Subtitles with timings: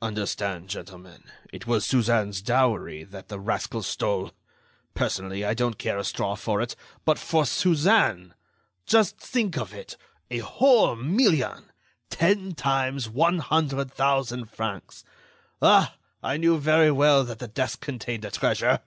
[0.00, 4.30] "Understand, gentlemen, it was Suzanne's dowry that the rascal stole!
[4.94, 6.76] Personally, I don't care a straw for it,...
[7.04, 8.34] but for Suzanne!
[8.86, 9.96] Just think of it,
[10.30, 11.72] a whole million!
[12.08, 15.02] Ten times one hundred thousand francs!
[15.60, 15.96] Ah!
[16.22, 18.78] I knew very well that the desk contained a treasure!"